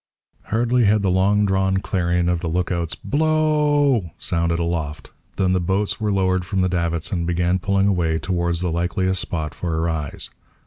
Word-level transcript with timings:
Hardly 0.45 0.85
had 0.85 1.03
the 1.03 1.11
long 1.11 1.45
drawn 1.45 1.77
clarion 1.77 2.27
of 2.27 2.39
the 2.39 2.47
look 2.49 2.71
out's 2.71 2.95
B 2.95 3.19
l 3.19 3.23
o 3.23 3.93
w! 3.99 4.09
sounded 4.17 4.57
aloft 4.57 5.11
than 5.37 5.53
the 5.53 5.59
boats 5.59 6.01
were 6.01 6.11
lowered 6.11 6.43
from 6.43 6.61
the 6.61 6.69
davits 6.69 7.11
and 7.11 7.27
began 7.27 7.59
pulling 7.59 7.87
away 7.87 8.17
towards 8.17 8.61
the 8.61 8.71
likeliest 8.71 9.21
spot 9.21 9.53
for 9.53 9.77
a 9.77 9.79
rise. 9.79 10.31